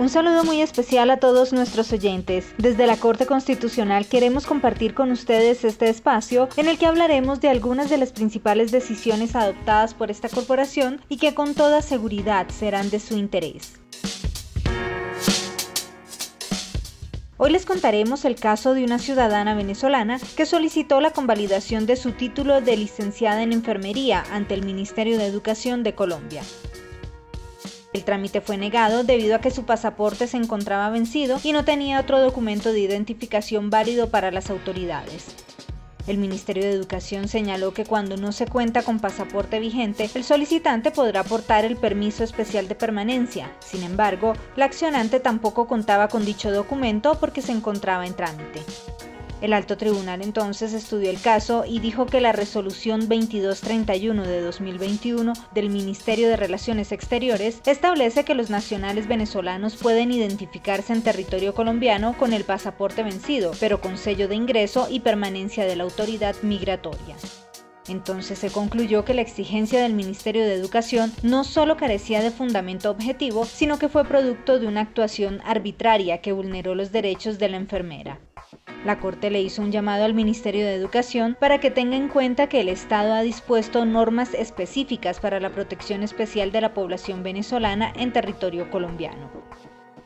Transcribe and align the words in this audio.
Un 0.00 0.08
saludo 0.08 0.44
muy 0.44 0.62
especial 0.62 1.10
a 1.10 1.18
todos 1.18 1.52
nuestros 1.52 1.92
oyentes. 1.92 2.54
Desde 2.56 2.86
la 2.86 2.96
Corte 2.96 3.26
Constitucional 3.26 4.06
queremos 4.06 4.46
compartir 4.46 4.94
con 4.94 5.10
ustedes 5.10 5.62
este 5.62 5.90
espacio 5.90 6.48
en 6.56 6.68
el 6.68 6.78
que 6.78 6.86
hablaremos 6.86 7.42
de 7.42 7.50
algunas 7.50 7.90
de 7.90 7.98
las 7.98 8.10
principales 8.10 8.72
decisiones 8.72 9.36
adoptadas 9.36 9.92
por 9.92 10.10
esta 10.10 10.30
corporación 10.30 11.02
y 11.10 11.18
que 11.18 11.34
con 11.34 11.52
toda 11.52 11.82
seguridad 11.82 12.48
serán 12.48 12.88
de 12.88 12.98
su 12.98 13.18
interés. 13.18 13.74
Hoy 17.36 17.50
les 17.50 17.66
contaremos 17.66 18.24
el 18.24 18.36
caso 18.36 18.72
de 18.72 18.84
una 18.84 18.98
ciudadana 18.98 19.54
venezolana 19.54 20.18
que 20.34 20.46
solicitó 20.46 21.02
la 21.02 21.10
convalidación 21.10 21.84
de 21.84 21.96
su 21.96 22.12
título 22.12 22.62
de 22.62 22.78
licenciada 22.78 23.42
en 23.42 23.52
enfermería 23.52 24.24
ante 24.32 24.54
el 24.54 24.64
Ministerio 24.64 25.18
de 25.18 25.26
Educación 25.26 25.82
de 25.82 25.94
Colombia. 25.94 26.42
El 27.92 28.04
trámite 28.04 28.40
fue 28.40 28.56
negado 28.56 29.02
debido 29.02 29.34
a 29.34 29.40
que 29.40 29.50
su 29.50 29.64
pasaporte 29.64 30.28
se 30.28 30.36
encontraba 30.36 30.90
vencido 30.90 31.40
y 31.42 31.52
no 31.52 31.64
tenía 31.64 32.00
otro 32.00 32.20
documento 32.20 32.72
de 32.72 32.80
identificación 32.80 33.68
válido 33.68 34.10
para 34.10 34.30
las 34.30 34.48
autoridades. 34.48 35.34
El 36.06 36.18
Ministerio 36.18 36.62
de 36.62 36.70
Educación 36.70 37.28
señaló 37.28 37.74
que 37.74 37.84
cuando 37.84 38.16
no 38.16 38.32
se 38.32 38.46
cuenta 38.46 38.82
con 38.82 39.00
pasaporte 39.00 39.60
vigente, 39.60 40.08
el 40.14 40.24
solicitante 40.24 40.90
podrá 40.90 41.20
aportar 41.20 41.64
el 41.64 41.76
permiso 41.76 42.24
especial 42.24 42.68
de 42.68 42.74
permanencia. 42.74 43.52
Sin 43.60 43.82
embargo, 43.82 44.32
la 44.56 44.64
accionante 44.64 45.20
tampoco 45.20 45.66
contaba 45.66 46.08
con 46.08 46.24
dicho 46.24 46.50
documento 46.50 47.18
porque 47.20 47.42
se 47.42 47.52
encontraba 47.52 48.06
en 48.06 48.14
trámite. 48.14 48.60
El 49.40 49.54
alto 49.54 49.78
tribunal 49.78 50.20
entonces 50.20 50.74
estudió 50.74 51.08
el 51.08 51.20
caso 51.20 51.64
y 51.66 51.80
dijo 51.80 52.04
que 52.04 52.20
la 52.20 52.32
resolución 52.32 53.08
2231 53.08 54.22
de 54.22 54.42
2021 54.42 55.32
del 55.54 55.70
Ministerio 55.70 56.28
de 56.28 56.36
Relaciones 56.36 56.92
Exteriores 56.92 57.62
establece 57.64 58.24
que 58.24 58.34
los 58.34 58.50
nacionales 58.50 59.08
venezolanos 59.08 59.76
pueden 59.76 60.12
identificarse 60.12 60.92
en 60.92 61.02
territorio 61.02 61.54
colombiano 61.54 62.18
con 62.18 62.34
el 62.34 62.44
pasaporte 62.44 63.02
vencido, 63.02 63.52
pero 63.60 63.80
con 63.80 63.96
sello 63.96 64.28
de 64.28 64.34
ingreso 64.34 64.88
y 64.90 65.00
permanencia 65.00 65.64
de 65.64 65.76
la 65.76 65.84
autoridad 65.84 66.36
migratoria. 66.42 67.16
Entonces 67.88 68.38
se 68.38 68.50
concluyó 68.50 69.04
que 69.04 69.14
la 69.14 69.22
exigencia 69.22 69.82
del 69.82 69.94
Ministerio 69.94 70.44
de 70.44 70.54
Educación 70.54 71.12
no 71.22 71.44
solo 71.44 71.76
carecía 71.76 72.22
de 72.22 72.30
fundamento 72.30 72.90
objetivo, 72.90 73.46
sino 73.46 73.78
que 73.78 73.88
fue 73.88 74.04
producto 74.04 74.60
de 74.60 74.66
una 74.66 74.82
actuación 74.82 75.40
arbitraria 75.44 76.20
que 76.20 76.32
vulneró 76.32 76.74
los 76.74 76.92
derechos 76.92 77.38
de 77.38 77.48
la 77.48 77.56
enfermera. 77.56 78.20
La 78.84 78.98
Corte 78.98 79.30
le 79.30 79.42
hizo 79.42 79.60
un 79.60 79.72
llamado 79.72 80.04
al 80.04 80.14
Ministerio 80.14 80.64
de 80.64 80.74
Educación 80.74 81.36
para 81.38 81.60
que 81.60 81.70
tenga 81.70 81.96
en 81.96 82.08
cuenta 82.08 82.48
que 82.48 82.62
el 82.62 82.70
Estado 82.70 83.12
ha 83.12 83.20
dispuesto 83.20 83.84
normas 83.84 84.32
específicas 84.32 85.20
para 85.20 85.38
la 85.38 85.50
protección 85.52 86.02
especial 86.02 86.50
de 86.50 86.62
la 86.62 86.72
población 86.72 87.22
venezolana 87.22 87.92
en 87.94 88.12
territorio 88.12 88.70
colombiano. 88.70 89.30